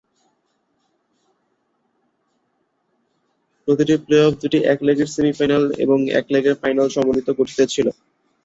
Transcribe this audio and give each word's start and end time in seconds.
প্রতিটি 3.67 3.95
প্লে-অফ 3.97 4.31
পথ 4.31 4.39
দুটি 4.41 4.57
এক 4.65 4.79
লেগের 4.87 5.09
সেমি-ফাইনাল 5.15 5.63
এবং 5.83 5.97
এক 6.19 6.25
লেগের 6.33 6.55
ফাইনাল 6.61 6.87
সমন্বিত 6.91 7.27
গঠিত 7.39 7.59
ছিল। 7.73 7.87